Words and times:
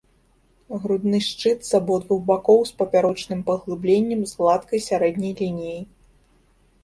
Грудны 0.83 1.17
шчыт 1.25 1.59
з 1.67 1.71
абодвух 1.79 2.21
бакоў 2.29 2.59
з 2.69 2.73
папярочным 2.79 3.43
паглыбленнем, 3.49 4.21
з 4.31 4.37
гладкай 4.39 4.79
сярэдняй 4.89 5.33
лініяй. 5.43 5.81